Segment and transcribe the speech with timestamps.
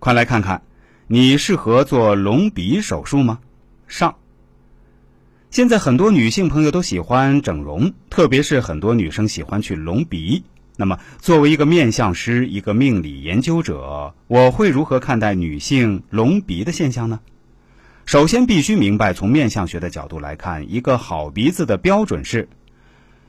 [0.00, 0.62] 快来看看，
[1.08, 3.40] 你适合做隆鼻手术吗？
[3.88, 4.14] 上。
[5.50, 10.44] 现在很多女性朋友都喜欢整容，特别是很多女生喜欢去隆鼻。
[10.76, 17.18] 那么，作为一个面相师、一个命理研究者，我会如何看待女性隆鼻的现象呢？
[18.04, 22.48] 首先，必须明白，从面相学的角度来看，一个好鼻子的标准是：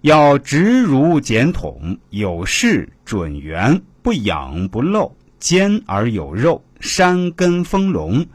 [0.00, 8.26] 要直如简筒，有势准圆，不仰不漏，尖而有肉，山根丰隆，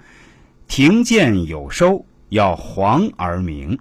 [0.67, 3.80] 庭见有收，要黄而明。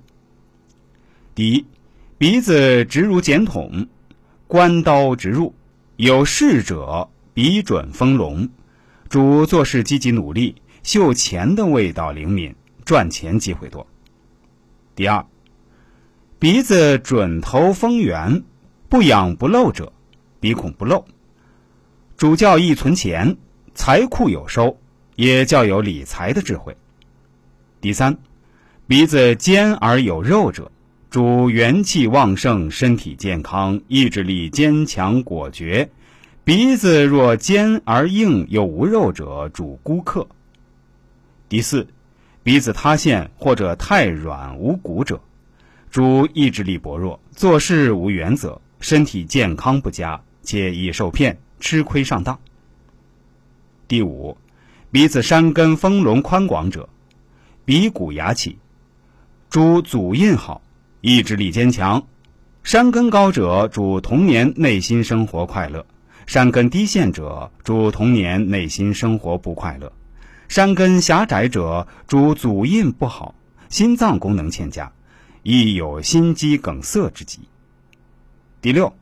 [1.34, 1.66] 第一，
[2.18, 3.88] 鼻子直如简筒。
[4.46, 5.56] 关刀直入，
[5.96, 8.48] 有事者鼻准丰隆，
[9.08, 10.54] 主做事积极努力，
[10.84, 12.54] 嗅钱的味道灵敏，
[12.84, 13.88] 赚钱机会多。
[14.94, 15.26] 第二，
[16.38, 18.44] 鼻子准头丰圆，
[18.88, 19.92] 不仰不漏者，
[20.38, 21.04] 鼻孔不漏，
[22.16, 23.36] 主教易存钱，
[23.74, 24.78] 财库有收，
[25.16, 26.74] 也较有理财的智慧。
[27.82, 28.16] 第三，
[28.86, 30.72] 鼻子尖而有肉者。
[31.10, 35.90] 主元气旺盛，身体健康，意志力坚强果决。
[36.42, 40.26] 鼻子若尖而硬又无肉者，主孤客。
[41.50, 41.86] 第四，
[42.42, 45.20] 鼻子塌陷或者太软无骨者，
[45.90, 52.38] 主意志力薄弱，做事无原则，身体健康不佳，且易受骗，吃亏上当。
[53.88, 54.36] 第五，
[54.90, 56.88] 鼻子山根丰隆宽广者，
[57.64, 58.58] 鼻骨牙起，
[59.50, 60.62] 主祖印好。
[61.02, 62.04] 意志力坚强，
[62.64, 65.82] 山根高者主童年内心生活快乐；
[66.26, 69.88] 山根低陷者主童年内心生活不快乐；
[70.48, 73.36] 山根狭窄者主祖印不好，
[73.68, 74.90] 心脏功能欠佳，
[75.44, 77.38] 易有心肌梗塞之疾。
[78.60, 78.92] 第六，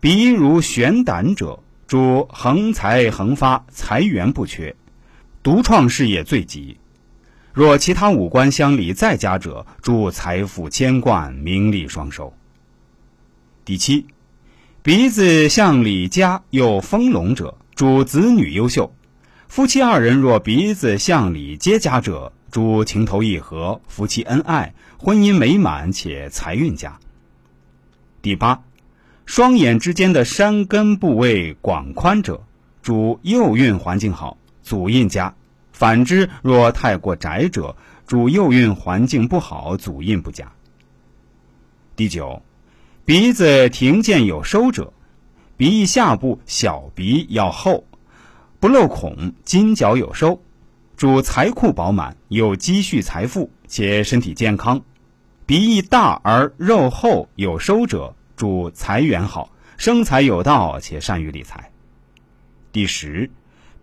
[0.00, 4.76] 鼻如悬胆者主横财横发，财源不缺，
[5.42, 6.76] 独创事业最急。
[7.54, 12.34] 若其他五官相离再加者，主财富千贯，名利双收。
[13.64, 14.06] 第七，
[14.82, 18.94] 鼻子向里佳又丰隆者，主子女优秀。
[19.48, 26.98] 夫妻二人若鼻子向里皆佳者，主情投意合，夫妻恩爱，婚姻美满且财运佳。
[28.20, 28.62] 第八，
[29.28, 32.40] 双眼之间的山根部位广宽者，
[32.80, 35.34] 主右运环境好，祖印佳。
[35.70, 40.50] 反之，若太过窄者，主右运环境不好，祖印不佳。
[41.94, 42.42] 第九，
[43.04, 44.94] 鼻子庭见有收者，
[45.58, 47.84] 鼻翼下部小鼻要厚，
[48.58, 50.40] 不露孔，金角有收，
[50.96, 54.80] 主财库饱满，有积蓄财富，且身体健康。
[55.44, 61.72] 鼻翼大而肉厚有收者，主财源好，生财有道，且善于理财。
[62.70, 63.28] 第十。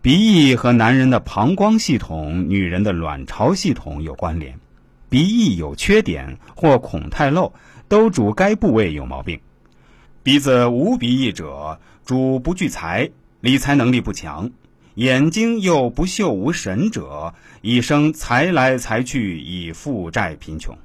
[0.00, 4.58] 鼻翼和男人的膀胱系统、女人的卵巢系统有关联，
[5.10, 7.52] 鼻翼有缺点或孔太漏，
[7.88, 9.38] 都主该部位有毛病。
[10.22, 14.48] 鼻子无鼻翼者，主不聚财，理财能力不强；
[14.94, 20.78] 眼睛又不秀无神者，一生财来财去，以负债贫穷。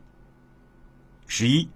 [1.28, 1.70] 十一，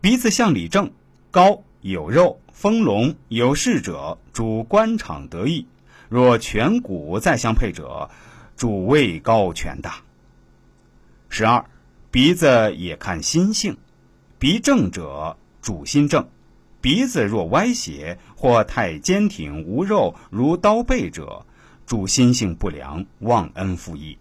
[0.00, 0.92] 鼻子向里正，
[1.30, 5.66] 高有肉，丰隆有势者，主官场得意。
[6.08, 8.08] 若颧骨再相配者，
[8.56, 9.96] 主位高权大。
[11.28, 11.62] 十二，
[12.10, 13.76] 鼻子也看心性，
[14.38, 16.26] 鼻正者主心正，
[16.80, 21.44] 鼻子若歪斜或太坚挺无肉如刀背者，
[21.84, 24.16] 主心性不良，忘恩负义。